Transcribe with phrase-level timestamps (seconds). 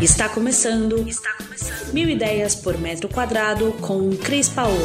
[0.00, 1.08] Está começando.
[1.08, 1.92] Está começando.
[1.92, 4.76] Mil ideias por metro quadrado com Cris Paola.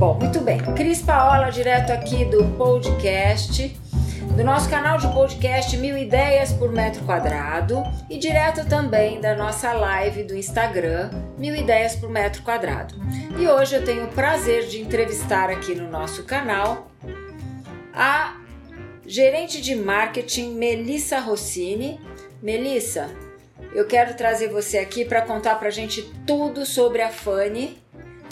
[0.00, 0.58] Bom, muito bem.
[0.74, 3.85] Cris Paola, direto aqui do podcast
[4.36, 9.72] do nosso canal de podcast Mil Ideias por Metro Quadrado e direto também da nossa
[9.72, 11.08] live do Instagram
[11.38, 12.94] Mil Ideias por Metro Quadrado.
[13.38, 16.90] E hoje eu tenho o prazer de entrevistar aqui no nosso canal
[17.94, 18.36] a
[19.06, 21.98] gerente de marketing Melissa Rossini.
[22.42, 23.08] Melissa,
[23.72, 27.82] eu quero trazer você aqui para contar para a gente tudo sobre a Fanny,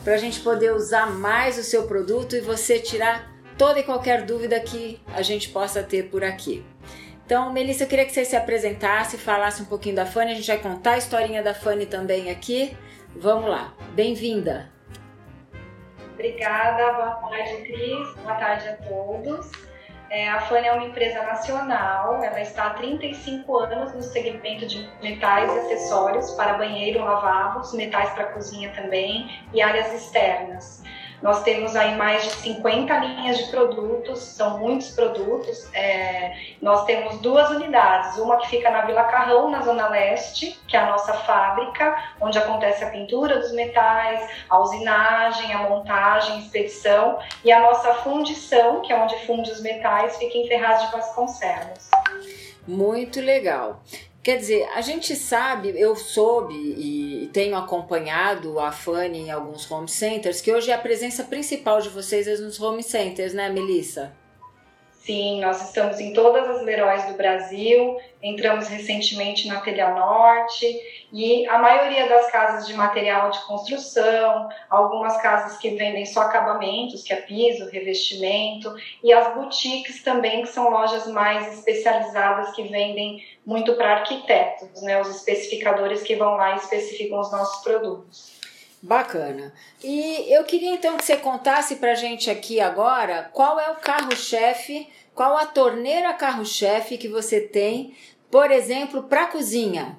[0.05, 4.23] para a gente poder usar mais o seu produto e você tirar toda e qualquer
[4.23, 6.65] dúvida que a gente possa ter por aqui.
[7.25, 10.33] Então, Melissa, eu queria que você se apresentasse, falasse um pouquinho da Fanny.
[10.33, 12.77] A gente vai contar a historinha da Fanny também aqui.
[13.17, 13.73] Vamos lá.
[13.93, 14.71] Bem-vinda.
[16.13, 16.93] Obrigada.
[16.93, 18.15] Boa tarde, Cris.
[18.23, 19.51] Boa tarde a todos.
[20.11, 22.23] É, a Fanny é uma empresa nacional.
[22.23, 28.11] Ela está há 35 anos no segmento de metais e acessórios para banheiro, lavabos, metais
[28.11, 30.84] para cozinha também e áreas externas.
[31.25, 35.67] Nós temos aí mais de 50 linhas de produtos, são muitos produtos.
[35.73, 40.77] É, nós temos duas unidades, uma que fica na Vila Carrão, na Zona Leste, que
[40.77, 46.39] é a nossa fábrica, onde acontece a pintura dos metais, a usinagem, a montagem, a
[46.41, 50.93] expedição, e a nossa fundição, que é onde funde os metais, fica em Ferraz de
[50.93, 51.89] Vasconcelos.
[52.69, 53.81] Muito legal.
[54.25, 59.87] Quer dizer, a gente sabe, eu soube e tenho acompanhado a Fanny em alguns home
[59.87, 64.15] centers, que hoje é a presença principal de vocês é nos home centers, né, Melissa?
[65.05, 70.67] Sim, nós estamos em todas as Leroys do Brasil, entramos recentemente na Telha Norte
[71.13, 77.03] e a maioria das casas de material de construção, algumas casas que vendem só acabamentos,
[77.03, 83.23] que é piso, revestimento, e as boutiques também, que são lojas mais especializadas que vendem
[83.45, 88.44] muito para arquitetos, né, os especificadores que vão lá e especificam os nossos produtos.
[88.85, 89.51] Bacana.
[89.83, 94.87] E eu queria então que você contasse pra gente aqui agora qual é o carro-chefe,
[95.15, 97.97] qual a torneira carro-chefe que você tem,
[98.31, 99.99] por exemplo, para cozinha.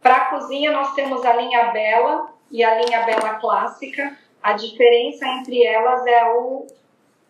[0.00, 4.16] Para cozinha nós temos a linha Bela e a linha Bela clássica.
[4.40, 6.68] A diferença entre elas é o,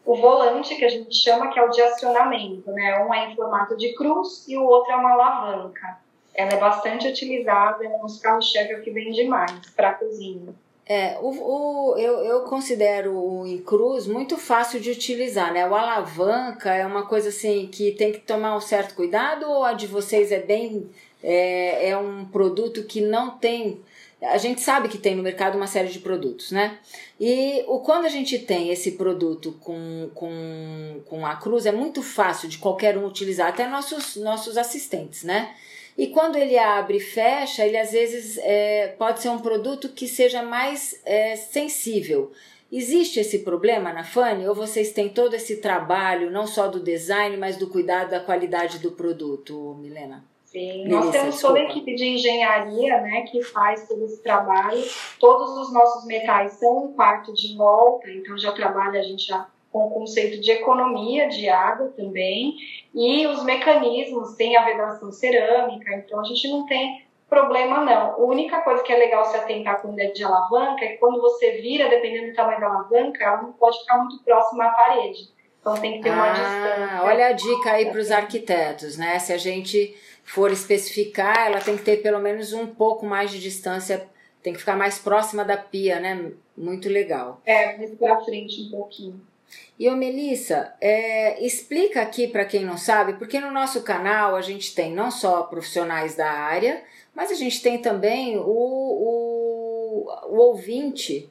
[0.05, 3.03] o volante que a gente chama que é o de acionamento, né?
[3.03, 6.04] Um é em formato de cruz e o outro é uma alavanca
[6.35, 10.55] ela é bastante utilizada nos carros-chefe que vende mais para cozinha.
[10.87, 15.67] É, o, o, eu, eu considero o Incruz muito fácil de utilizar, né?
[15.67, 19.73] O alavanca é uma coisa assim que tem que tomar um certo cuidado ou a
[19.73, 20.91] de vocês é bem.
[21.23, 23.81] É, é um produto que não tem.
[24.21, 26.79] A gente sabe que tem no mercado uma série de produtos, né?
[27.19, 32.03] E o, quando a gente tem esse produto com, com, com a cruz, é muito
[32.03, 35.55] fácil de qualquer um utilizar, até nossos, nossos assistentes, né?
[35.97, 40.09] E quando ele abre e fecha, ele às vezes é, pode ser um produto que
[40.09, 42.33] seja mais é, sensível.
[42.71, 47.37] Existe esse problema na Fanny ou vocês têm todo esse trabalho, não só do design,
[47.37, 50.25] mas do cuidado da qualidade do produto, Milena?
[50.45, 51.57] Sim, Melissa, nós temos desculpa.
[51.57, 54.83] toda a equipe de engenharia né, que faz todo esse trabalho.
[55.21, 59.49] Todos os nossos metais são em quarto de volta, então já trabalha, a gente já
[59.75, 62.55] com o conceito de economia de água também,
[62.95, 68.13] e os mecanismos, tem a vedação cerâmica, então a gente não tem problema não.
[68.13, 71.21] A única coisa que é legal se atentar quando é de alavanca é que quando
[71.21, 75.29] você vira, dependendo do tamanho da alavanca, ela não pode ficar muito próxima à parede.
[75.61, 77.03] Então tem que ter uma ah, distância.
[77.03, 79.19] Olha a dica aí para os arquitetos, né?
[79.19, 79.93] Se a gente
[80.23, 84.09] for especificar, ela tem que ter pelo menos um pouco mais de distância,
[84.41, 86.31] tem que ficar mais próxima da pia, né?
[86.57, 87.41] Muito legal.
[87.45, 89.34] É, mais para frente um pouquinho.
[89.79, 94.41] E ô Melissa, é, explica aqui para quem não sabe, porque no nosso canal a
[94.41, 96.83] gente tem não só profissionais da área,
[97.15, 101.31] mas a gente tem também o, o, o ouvinte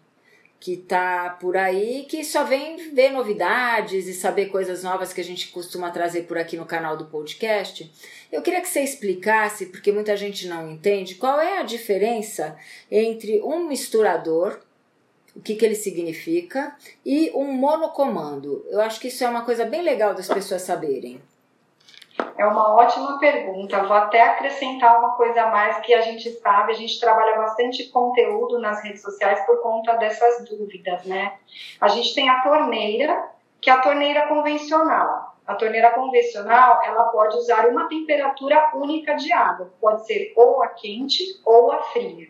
[0.64, 5.24] que está por aí, que só vem ver novidades e saber coisas novas que a
[5.24, 7.92] gente costuma trazer por aqui no canal do podcast.
[8.32, 12.58] Eu queria que você explicasse, porque muita gente não entende, qual é a diferença
[12.90, 14.58] entre um misturador
[15.36, 16.76] o que, que ele significa,
[17.06, 18.66] e um monocomando.
[18.70, 21.22] Eu acho que isso é uma coisa bem legal das pessoas saberem.
[22.38, 23.84] É uma ótima pergunta.
[23.84, 27.90] Vou até acrescentar uma coisa a mais que a gente sabe, a gente trabalha bastante
[27.90, 31.34] conteúdo nas redes sociais por conta dessas dúvidas, né?
[31.82, 33.30] A gente tem a torneira,
[33.60, 35.34] que é a torneira convencional.
[35.46, 40.70] A torneira convencional, ela pode usar uma temperatura única de água, pode ser ou a
[40.70, 42.30] quente ou a fria.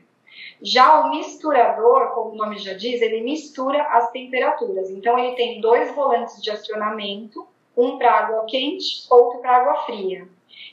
[0.62, 4.89] Já o misturador, como o nome já diz, ele mistura as temperaturas.
[4.89, 10.27] Então, ele tem dois volantes de acionamento, um para água quente, outro para água fria.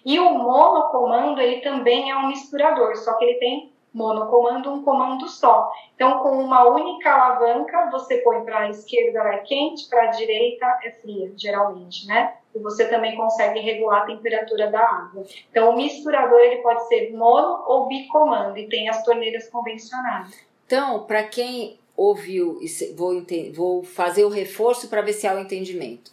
[0.05, 5.29] E o monocomando, ele também é um misturador, só que ele tem monocomando, um comando
[5.29, 5.71] só.
[5.95, 10.67] Então, com uma única alavanca, você põe para a esquerda é quente, para a direita
[10.85, 12.37] é fria, geralmente, né?
[12.55, 15.25] E você também consegue regular a temperatura da água.
[15.51, 20.47] Então, o misturador ele pode ser mono ou bicomando e tem as torneiras convencionais.
[20.67, 22.59] Então, para quem ouviu,
[22.97, 23.23] vou,
[23.55, 26.13] vou fazer o reforço para ver se há o entendimento.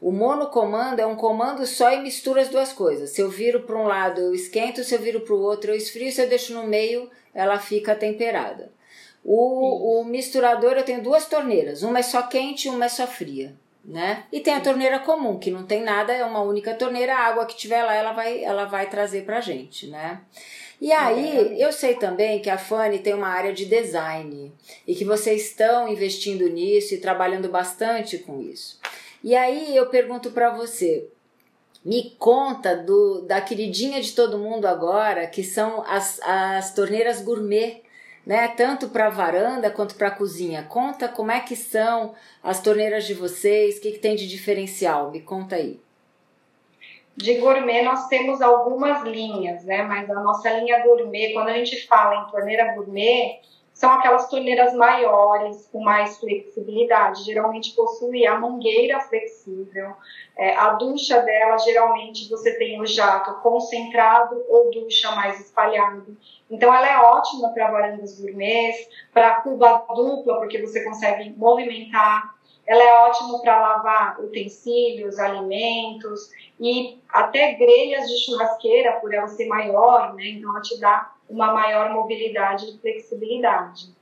[0.00, 3.10] O monocomando é um comando só e mistura as duas coisas.
[3.10, 5.76] Se eu viro para um lado, eu esquento, se eu viro para o outro, eu
[5.76, 8.70] esfrio, se eu deixo no meio, ela fica temperada.
[9.24, 13.08] O, o, misturador eu tenho duas torneiras, uma é só quente e uma é só
[13.08, 14.24] fria, né?
[14.30, 17.44] E tem a torneira comum, que não tem nada, é uma única torneira, a água
[17.44, 20.20] que tiver lá ela vai, ela vai trazer pra gente, né?
[20.80, 24.52] E aí, eu sei também que a Fanny tem uma área de design
[24.86, 28.78] e que vocês estão investindo nisso e trabalhando bastante com isso.
[29.22, 31.08] E aí eu pergunto para você,
[31.84, 37.82] me conta do, da queridinha de todo mundo agora, que são as, as torneiras gourmet,
[38.26, 38.48] né?
[38.48, 40.64] Tanto para varanda quanto para cozinha.
[40.64, 45.12] Conta como é que são as torneiras de vocês, o que, que tem de diferencial?
[45.12, 45.78] Me conta aí.
[47.16, 49.82] De gourmet nós temos algumas linhas, né?
[49.82, 53.40] Mas a nossa linha gourmet, quando a gente fala em torneira gourmet,
[53.76, 57.24] são aquelas torneiras maiores, com mais flexibilidade.
[57.24, 59.92] Geralmente possui a mangueira flexível.
[60.34, 66.16] É, a ducha dela, geralmente, você tem o jato concentrado ou ducha mais espalhado.
[66.50, 72.34] Então, ela é ótima para varandas gourmets, para cuba dupla, porque você consegue movimentar.
[72.66, 79.46] Ela é ótima para lavar utensílios, alimentos e até grelhas de churrasqueira, por ela ser
[79.48, 80.28] maior, né?
[80.28, 83.94] Então, ela te dá uma maior mobilidade e flexibilidade.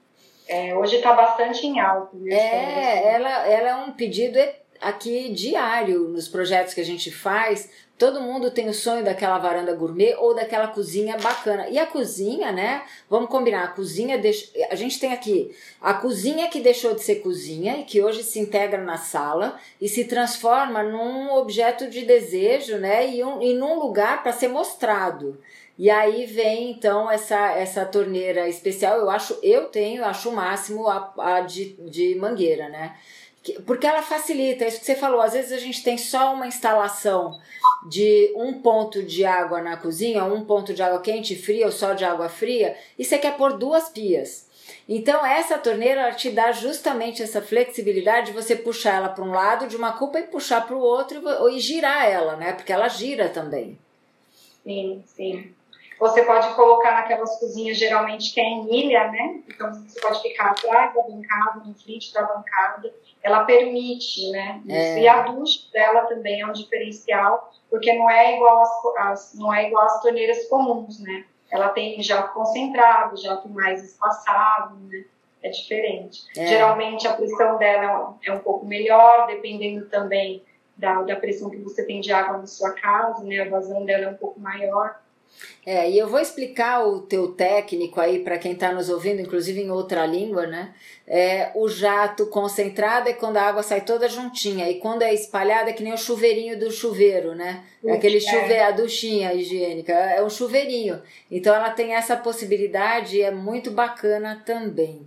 [0.47, 2.17] É, hoje está bastante em alta.
[2.29, 4.39] É, ela, ela é um pedido
[4.85, 7.69] aqui diário nos projetos que a gente faz.
[7.97, 11.69] Todo mundo tem o sonho daquela varanda gourmet ou daquela cozinha bacana.
[11.69, 12.83] E a cozinha, né?
[13.09, 17.17] Vamos combinar, a cozinha deixa, a gente tem aqui a cozinha que deixou de ser
[17.17, 22.79] cozinha e que hoje se integra na sala e se transforma num objeto de desejo,
[22.79, 23.09] né?
[23.09, 25.39] E, um, e num lugar para ser mostrado.
[25.77, 28.99] E aí vem então essa, essa torneira especial.
[28.99, 32.97] Eu acho, eu tenho, acho o máximo a, a de, de mangueira, né?
[33.67, 35.21] Porque ela facilita, é isso que você falou.
[35.21, 37.39] Às vezes a gente tem só uma instalação
[37.87, 41.73] de um ponto de água na cozinha, um ponto de água quente e fria, ou
[41.73, 44.49] só de água fria, e você quer pôr duas pias.
[44.89, 49.67] Então essa torneira te dá justamente essa flexibilidade de você puxar ela para um lado
[49.67, 52.53] de uma culpa e puxar para o outro e, girar ela, né?
[52.53, 53.79] Porque ela gira também.
[54.63, 55.55] Sim, sim.
[55.99, 59.41] Você pode colocar naquelas cozinhas geralmente que é em ilha, né?
[59.49, 62.93] Então você pode ficar atrás da bancada, no frente da bancada.
[63.25, 64.61] Ela permite, né?
[64.69, 65.01] É.
[65.01, 69.53] E a ducha dela também é um diferencial, porque não é igual às, as, não
[69.53, 71.25] é igual às torneiras comuns, né?
[71.51, 75.05] Ela tem jato concentrado, jato mais espaçado, né?
[75.43, 76.21] É diferente.
[76.37, 76.47] É.
[76.47, 80.45] Geralmente a pressão dela é um pouco melhor, dependendo também
[80.77, 83.41] da, da pressão que você tem de água na sua casa, né?
[83.41, 85.01] A vazão dela é um pouco maior.
[85.67, 89.63] É, e eu vou explicar o teu técnico aí para quem está nos ouvindo, inclusive
[89.63, 90.75] em outra língua, né?
[91.07, 95.71] É, o jato concentrado é quando a água sai toda juntinha, e quando é espalhada
[95.71, 97.65] é que nem o chuveirinho do chuveiro, né?
[97.83, 101.01] É aquele chuveiro, a duchinha higiênica, é um chuveirinho.
[101.31, 105.07] Então ela tem essa possibilidade e é muito bacana também.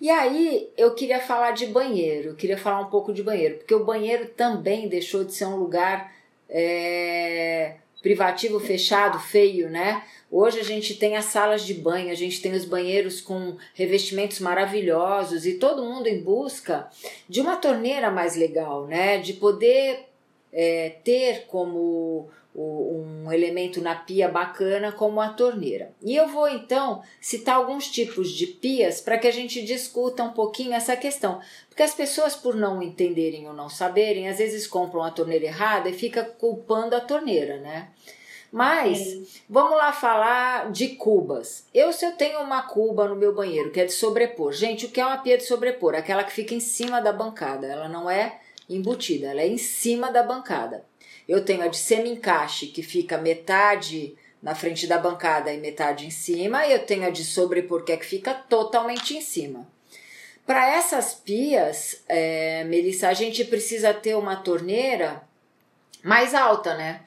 [0.00, 3.84] E aí eu queria falar de banheiro, queria falar um pouco de banheiro, porque o
[3.84, 6.12] banheiro também deixou de ser um lugar.
[6.48, 7.74] É,
[8.08, 10.02] privativo fechado, feio, né?
[10.30, 14.40] Hoje a gente tem as salas de banho, a gente tem os banheiros com revestimentos
[14.40, 16.88] maravilhosos e todo mundo em busca
[17.28, 19.18] de uma torneira mais legal, né?
[19.18, 20.06] De poder
[20.50, 25.92] é, ter como um elemento na pia bacana como a torneira.
[26.02, 30.32] E eu vou então citar alguns tipos de pias para que a gente discuta um
[30.32, 35.02] pouquinho essa questão, porque as pessoas por não entenderem ou não saberem, às vezes compram
[35.02, 37.88] a torneira errada e fica culpando a torneira, né?
[38.50, 41.66] Mas vamos lá falar de cubas.
[41.72, 44.90] Eu se eu tenho uma cuba no meu banheiro que é de sobrepor, gente, o
[44.90, 45.94] que é uma pia de sobrepor?
[45.94, 50.10] Aquela que fica em cima da bancada, ela não é embutida, ela é em cima
[50.10, 50.87] da bancada.
[51.28, 56.10] Eu tenho a de semi-encaixe, que fica metade na frente da bancada e metade em
[56.10, 59.66] cima, e eu tenho a de sobrepor, que é que fica totalmente em cima.
[60.46, 65.22] Para essas pias, é, Melissa, a gente precisa ter uma torneira
[66.02, 67.02] mais alta, né?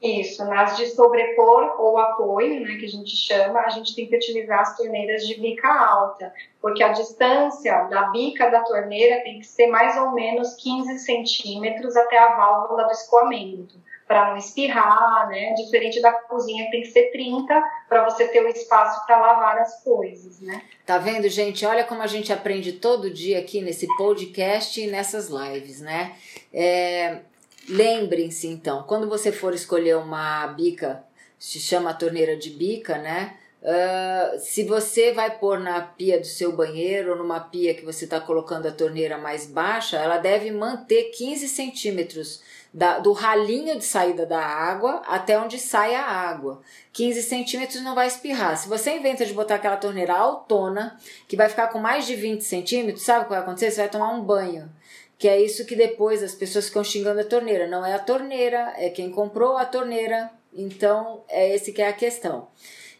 [0.00, 4.16] Isso, nas de sobrepor ou apoio, né, que a gente chama, a gente tem que
[4.16, 9.46] utilizar as torneiras de bica alta, porque a distância da bica da torneira tem que
[9.46, 15.54] ser mais ou menos 15 centímetros até a válvula do escoamento, para não espirrar, né,
[15.54, 19.58] diferente da cozinha que tem que ser 30 para você ter o espaço para lavar
[19.58, 20.60] as coisas, né.
[20.84, 21.64] Tá vendo, gente?
[21.64, 26.14] Olha como a gente aprende todo dia aqui nesse podcast e nessas lives, né?
[26.52, 27.20] É,
[27.68, 31.04] Lembrem-se então, quando você for escolher uma bica,
[31.38, 33.36] se chama torneira de bica, né?
[33.62, 38.04] Uh, se você vai pôr na pia do seu banheiro ou numa pia que você
[38.04, 42.40] está colocando a torneira mais baixa, ela deve manter 15 centímetros
[42.72, 46.60] da, do ralinho de saída da água até onde sai a água.
[46.92, 48.56] 15 centímetros não vai espirrar.
[48.56, 50.96] Se você inventa de botar aquela torneira autona,
[51.26, 53.72] que vai ficar com mais de 20 centímetros, sabe o que vai acontecer?
[53.72, 54.70] Você vai tomar um banho
[55.18, 57.66] que é isso que depois as pessoas ficam xingando a torneira.
[57.66, 60.30] Não é a torneira, é quem comprou a torneira.
[60.52, 62.48] Então, é esse que é a questão.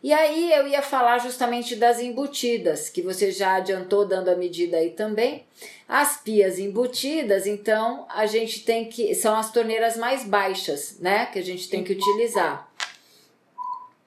[0.03, 4.77] E aí eu ia falar justamente das embutidas, que você já adiantou dando a medida
[4.77, 5.45] aí também.
[5.89, 11.39] As pias embutidas, então, a gente tem que são as torneiras mais baixas, né, que
[11.39, 12.71] a gente tem que utilizar.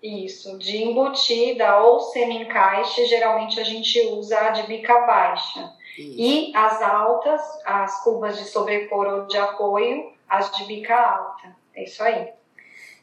[0.02, 5.74] Isso, de embutida ou semi-encaixe, geralmente a gente usa a de bica baixa.
[6.02, 11.56] E as altas, as cubas de sobrepor ou de apoio, as de bica alta.
[11.74, 12.30] É isso aí.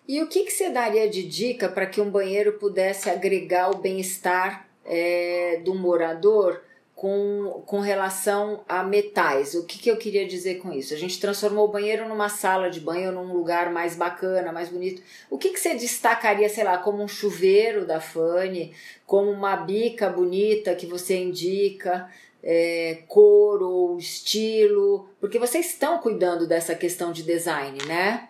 [0.08, 3.78] E o que, que você daria de dica para que um banheiro pudesse agregar o
[3.78, 6.62] bem-estar é, do morador
[6.94, 9.54] com, com relação a metais?
[9.54, 10.94] O que, que eu queria dizer com isso?
[10.94, 15.02] A gente transformou o banheiro numa sala de banho, num lugar mais bacana, mais bonito.
[15.28, 18.72] O que, que você destacaria, sei lá, como um chuveiro da Fanny,
[19.04, 22.08] como uma bica bonita que você indica?
[22.48, 25.10] É, cor ou estilo?
[25.20, 28.28] Porque vocês estão cuidando dessa questão de design, né?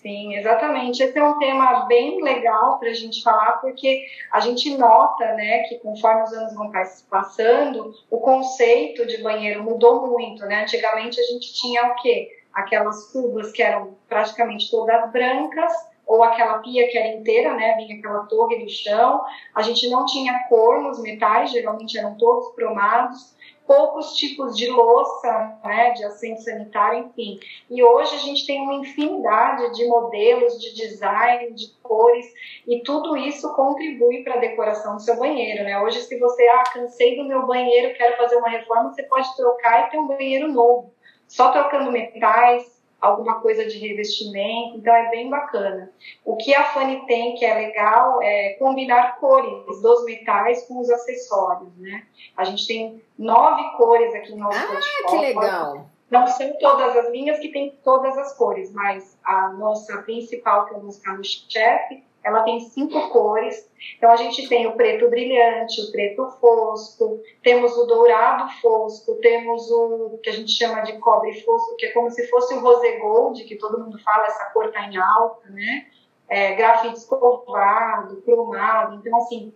[0.00, 1.02] Sim, exatamente.
[1.02, 5.64] Esse é um tema bem legal para a gente falar, porque a gente nota, né,
[5.64, 6.72] que conforme os anos vão
[7.10, 10.62] passando, o conceito de banheiro mudou muito, né?
[10.62, 12.30] Antigamente a gente tinha o quê?
[12.54, 15.72] Aquelas cubas que eram praticamente todas brancas,
[16.10, 19.24] ou aquela pia que era inteira, né, vinha aquela torre no chão.
[19.54, 23.38] A gente não tinha cor nos metais, geralmente eram todos cromados.
[23.64, 27.38] Poucos tipos de louça, né, de assento sanitário, enfim.
[27.70, 32.26] E hoje a gente tem uma infinidade de modelos, de design, de cores,
[32.66, 35.80] e tudo isso contribui para a decoração do seu banheiro, né?
[35.80, 39.86] Hoje, se você, ah, cansei do meu banheiro, quero fazer uma reforma, você pode trocar
[39.86, 40.92] e ter um banheiro novo.
[41.28, 45.90] Só trocando metais, alguma coisa de revestimento, então é bem bacana.
[46.24, 50.90] O que a Fanny tem que é legal é combinar cores dos metais com os
[50.90, 52.06] acessórios, né?
[52.36, 55.06] A gente tem nove cores aqui no nosso ah, portfólio.
[55.06, 55.90] que legal!
[56.10, 60.74] Não são todas as linhas que tem todas as cores, mas a nossa principal, que
[60.74, 63.68] é o nosso carro-chefe, ela tem cinco cores.
[63.96, 69.70] Então a gente tem o preto brilhante, o preto fosco, temos o dourado fosco, temos
[69.70, 72.98] o que a gente chama de cobre fosco, que é como se fosse o rose
[72.98, 75.86] gold, que todo mundo fala, essa cor tá em alta, né?
[76.28, 78.96] É, grafite escovado, cromado.
[78.96, 79.52] Então, assim,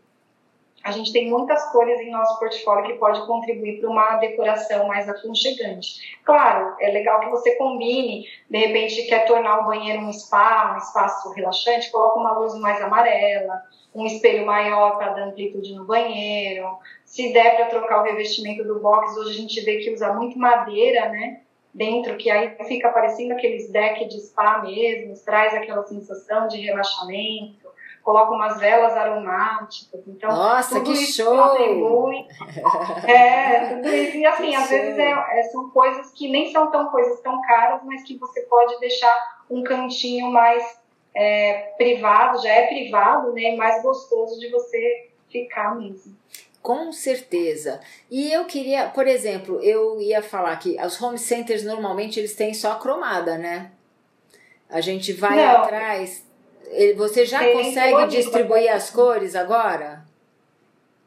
[0.85, 5.09] a gente tem muitas cores em nosso portfólio que pode contribuir para uma decoração mais
[5.09, 6.19] aconchegante.
[6.23, 10.79] Claro, é legal que você combine, de repente quer tornar o banheiro um spa, um
[10.79, 13.63] espaço relaxante, coloca uma luz mais amarela,
[13.95, 16.79] um espelho maior para dar amplitude no banheiro.
[17.07, 20.39] Se der para trocar o revestimento do box, hoje a gente vê que usa muito
[20.39, 21.41] madeira, né?
[21.73, 27.64] Dentro, que aí fica parecendo aqueles decks de spa mesmo, traz aquela sensação de relaxamento
[28.05, 30.01] coloca umas velas aromáticas.
[30.07, 32.13] Então, Nossa, que show!
[33.09, 34.17] É, tudo isso.
[34.19, 34.79] E assim, que às show.
[34.79, 38.43] vezes é, é, são coisas que nem são tão coisas tão caras, mas que você
[38.43, 40.63] pode deixar um cantinho mais
[41.15, 43.57] é, privado, já é privado, né?
[43.57, 46.15] Mais gostoso de você ficar mesmo.
[46.63, 47.81] Com certeza.
[48.11, 52.53] E eu queria, por exemplo, eu ia falar que os home centers normalmente eles têm
[52.53, 53.73] só a cromada, né?
[54.69, 55.63] A gente vai Não.
[55.63, 56.27] atrás,
[56.97, 60.05] você já Tem consegue distribuir as cores agora?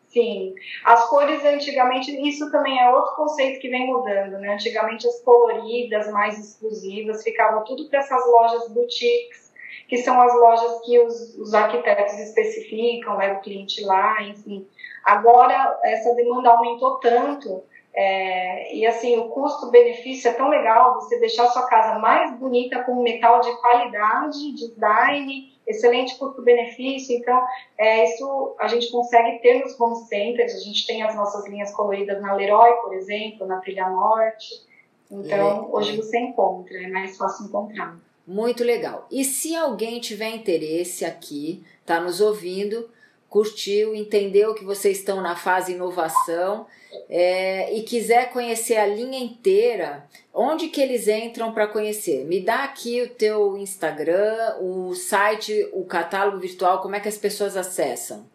[0.07, 4.53] Sim, as cores antigamente, isso também é outro conceito que vem mudando, né?
[4.53, 9.53] Antigamente as coloridas, mais exclusivas, ficavam tudo para essas lojas boutiques,
[9.87, 14.67] que são as lojas que os, os arquitetos especificam, leva o cliente lá, enfim.
[15.03, 17.63] Agora essa demanda aumentou tanto
[17.99, 23.01] é, e assim, o custo-benefício é tão legal você deixar sua casa mais bonita com
[23.01, 27.17] metal de qualidade, design, excelente custo-benefício.
[27.17, 27.43] Então,
[27.75, 30.53] é, isso a gente consegue ter nos home centers.
[30.53, 34.45] A gente tem as nossas linhas coloridas na Leroy, por exemplo, na Trilha Norte.
[35.09, 37.97] Então, é, hoje você encontra, é mais fácil encontrar.
[38.27, 39.07] Muito legal.
[39.09, 42.87] E se alguém tiver interesse aqui, tá nos ouvindo,
[43.29, 46.65] curtiu, entendeu que vocês estão na fase inovação
[47.09, 52.25] é, e quiser conhecer a linha inteira, onde que eles entram para conhecer?
[52.25, 57.17] Me dá aqui o teu Instagram, o site, o catálogo virtual, como é que as
[57.17, 58.25] pessoas acessam?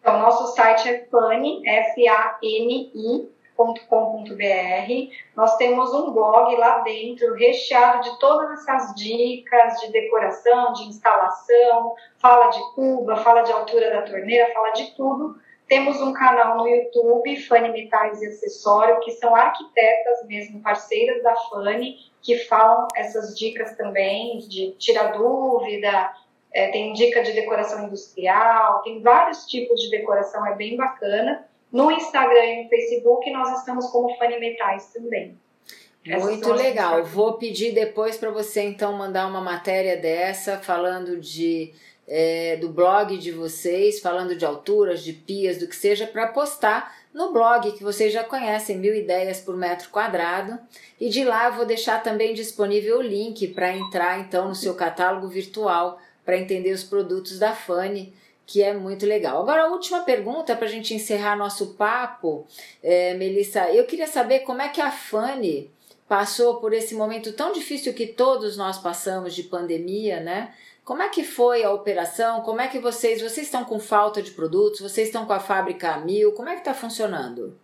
[0.00, 3.28] Então, nosso site é Fani, F-A-N-I,
[3.58, 5.14] www.com.br.
[5.36, 11.94] Nós temos um blog lá dentro recheado de todas essas dicas de decoração, de instalação,
[12.18, 15.36] fala de cuba, fala de altura da torneira, fala de tudo.
[15.66, 21.34] Temos um canal no YouTube, Fanny Metais e Acessório, que são arquitetas mesmo, parceiras da
[21.36, 26.10] Fanny, que falam essas dicas também de tirar dúvida,
[26.54, 31.46] é, tem dica de decoração industrial, tem vários tipos de decoração, é bem bacana.
[31.72, 35.36] No Instagram e no Facebook nós estamos como Fanny Metais também.
[36.06, 37.04] Muito legal.
[37.04, 41.74] Vou pedir depois para você então mandar uma matéria dessa falando de
[42.06, 46.96] é, do blog de vocês, falando de alturas, de pias, do que seja, para postar
[47.12, 50.58] no blog que vocês já conhecem, Mil Ideias por Metro Quadrado.
[50.98, 54.74] E de lá eu vou deixar também disponível o link para entrar então no seu
[54.74, 58.14] catálogo virtual para entender os produtos da Fanny
[58.48, 59.42] que é muito legal.
[59.42, 62.46] Agora, a última pergunta para a gente encerrar nosso papo,
[62.82, 65.70] é, Melissa, eu queria saber como é que a Fanny
[66.08, 70.54] passou por esse momento tão difícil que todos nós passamos de pandemia, né?
[70.82, 72.40] Como é que foi a operação?
[72.40, 74.80] Como é que vocês, vocês estão com falta de produtos?
[74.80, 76.32] Vocês estão com a fábrica a mil?
[76.32, 77.54] Como é que está funcionando?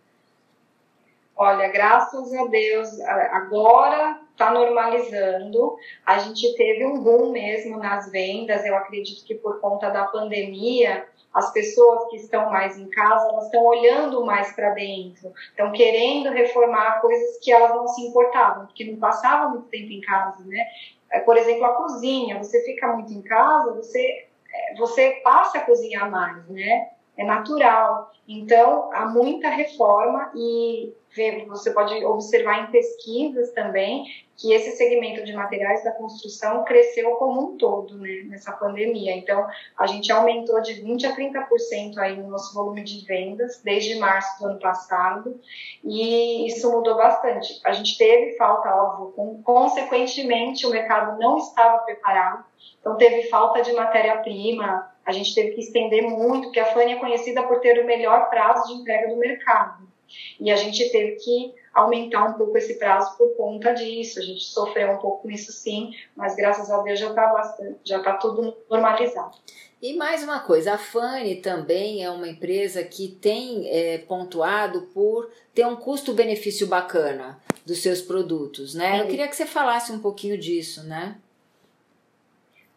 [1.35, 5.75] Olha, graças a Deus, agora está normalizando.
[6.05, 8.65] A gente teve um boom mesmo nas vendas.
[8.65, 13.45] Eu acredito que por conta da pandemia, as pessoas que estão mais em casa, elas
[13.45, 18.85] estão olhando mais para dentro, estão querendo reformar coisas que elas não se importavam, porque
[18.85, 20.65] não passavam muito tempo em casa, né?
[21.11, 22.37] É, por exemplo, a cozinha.
[22.37, 26.89] Você fica muito em casa, você é, você passa a cozinhar mais, né?
[27.17, 28.11] É natural.
[28.27, 30.93] Então, há muita reforma e
[31.47, 34.05] você pode observar em pesquisas também
[34.37, 39.15] que esse segmento de materiais da construção cresceu como um todo né, nessa pandemia.
[39.15, 39.47] Então,
[39.77, 44.39] a gente aumentou de 20% a 30% aí no nosso volume de vendas desde março
[44.39, 45.39] do ano passado
[45.83, 47.61] e isso mudou bastante.
[47.63, 52.43] A gente teve falta, óbvio, com, consequentemente o mercado não estava preparado,
[52.79, 56.99] então teve falta de matéria-prima, a gente teve que estender muito, porque a Fanny é
[56.99, 59.94] conhecida por ter o melhor prazo de entrega do mercado.
[60.39, 64.19] E a gente teve que aumentar um pouco esse prazo por conta disso.
[64.19, 67.79] A gente sofreu um pouco com isso sim, mas graças a Deus já está bastante,
[67.83, 69.37] já está tudo normalizado.
[69.81, 75.29] E mais uma coisa, a Fanny também é uma empresa que tem é, pontuado por
[75.53, 79.01] ter um custo-benefício bacana dos seus produtos, né?
[79.01, 81.17] Eu queria que você falasse um pouquinho disso, né?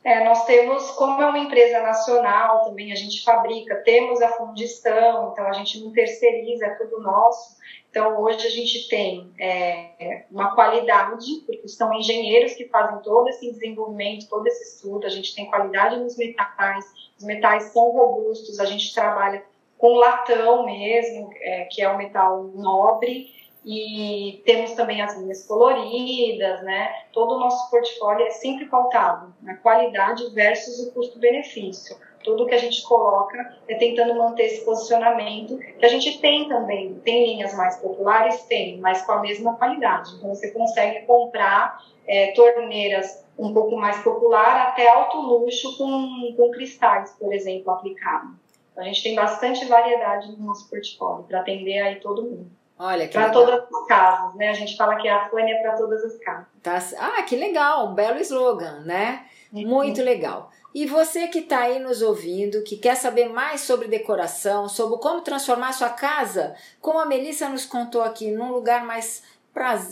[0.08, 5.32] É, nós temos, como é uma empresa nacional também, a gente fabrica, temos a fundição,
[5.32, 7.58] então a gente não terceiriza, é tudo nosso.
[7.90, 13.52] Então, hoje a gente tem é, uma qualidade, porque são engenheiros que fazem todo esse
[13.52, 16.86] desenvolvimento, todo esse estudo, a gente tem qualidade nos metais,
[17.18, 19.44] os metais são robustos, a gente trabalha
[19.76, 23.26] com latão mesmo, é, que é um metal nobre,
[23.64, 26.90] e temos também as linhas coloridas, né?
[27.12, 31.96] Todo o nosso portfólio é sempre pautado na qualidade versus o custo-benefício.
[32.22, 36.94] Tudo que a gente coloca é tentando manter esse posicionamento, que a gente tem também.
[37.04, 38.42] Tem linhas mais populares?
[38.42, 40.14] Tem, mas com a mesma qualidade.
[40.16, 46.50] Então, você consegue comprar é, torneiras um pouco mais popular até alto luxo com, com
[46.50, 48.28] cristais, por exemplo, aplicado.
[48.72, 52.57] Então, a gente tem bastante variedade no nosso portfólio para atender aí todo mundo.
[52.78, 54.48] Olha, para todas as casas, né?
[54.50, 56.46] A gente fala que a Fone é para todas as casas.
[56.62, 59.24] Tá, ah, que legal, um belo slogan, né?
[59.50, 60.50] Muito legal.
[60.74, 65.22] E você que está aí nos ouvindo, que quer saber mais sobre decoração, sobre como
[65.22, 69.22] transformar sua casa, como a Melissa nos contou aqui, num lugar mais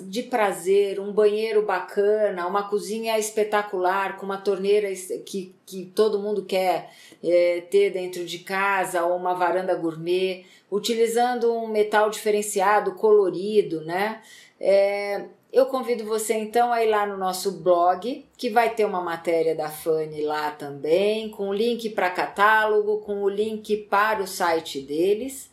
[0.08, 4.88] de prazer, um banheiro bacana, uma cozinha espetacular, com uma torneira
[5.24, 6.90] que, que todo mundo quer
[7.22, 14.20] é, ter dentro de casa, ou uma varanda gourmet utilizando um metal diferenciado, colorido, né?
[14.60, 19.00] É, eu convido você então a ir lá no nosso blog, que vai ter uma
[19.00, 24.26] matéria da Fanny lá também, com o link para catálogo, com o link para o
[24.26, 25.50] site deles.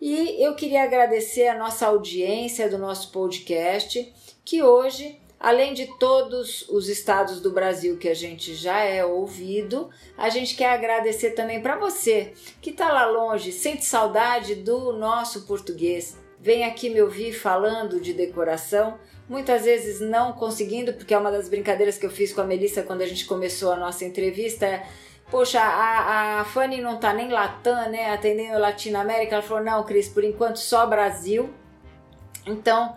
[0.00, 4.12] E eu queria agradecer a nossa audiência do nosso podcast,
[4.44, 9.90] que hoje Além de todos os estados do Brasil que a gente já é ouvido,
[10.16, 15.46] a gente quer agradecer também para você que está lá longe, sente saudade do nosso
[15.46, 16.16] português.
[16.40, 21.48] vem aqui me ouvir falando de decoração, muitas vezes não conseguindo, porque é uma das
[21.48, 24.64] brincadeiras que eu fiz com a Melissa quando a gente começou a nossa entrevista.
[24.64, 24.86] É,
[25.30, 28.12] Poxa, a, a Fanny não tá nem Latam, né?
[28.12, 29.36] Atendendo Latinoamérica.
[29.36, 31.50] Ela falou: não, Cris, por enquanto só Brasil.
[32.46, 32.96] Então,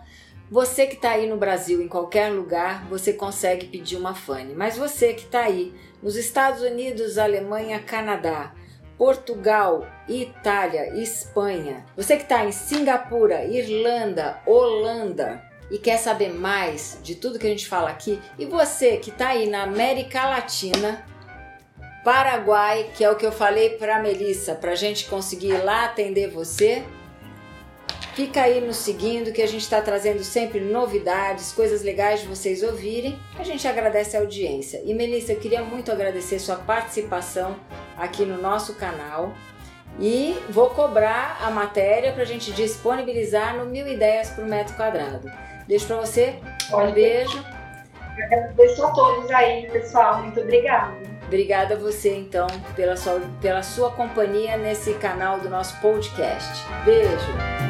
[0.50, 4.54] você que está aí no Brasil, em qualquer lugar, você consegue pedir uma Fanny.
[4.54, 8.52] Mas você que está aí nos Estados Unidos, Alemanha, Canadá,
[8.96, 17.14] Portugal, Itália, Espanha, você que está em Singapura, Irlanda, Holanda e quer saber mais de
[17.14, 21.04] tudo que a gente fala aqui, e você que está aí na América Latina,
[22.04, 25.84] Paraguai, que é o que eu falei para Melissa, para a gente conseguir ir lá
[25.84, 26.82] atender você.
[28.14, 32.62] Fica aí nos seguindo que a gente está trazendo sempre novidades, coisas legais de vocês
[32.62, 33.18] ouvirem.
[33.38, 34.82] A gente agradece a audiência.
[34.84, 37.56] E Melissa, eu queria muito agradecer sua participação
[37.96, 39.32] aqui no nosso canal.
[39.98, 45.30] E vou cobrar a matéria para a gente disponibilizar no Mil Ideias por Metro Quadrado.
[45.68, 46.38] Deixo para você
[46.72, 47.44] um beijo.
[48.24, 50.22] Agradeço a todos aí, pessoal.
[50.22, 51.19] Muito obrigada.
[51.30, 56.64] Obrigada a você, então, pela sua, pela sua companhia nesse canal do nosso podcast.
[56.84, 57.69] Beijo!